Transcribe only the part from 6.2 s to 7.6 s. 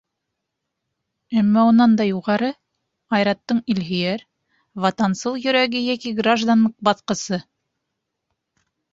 гражданлыҡ баҫҡысы!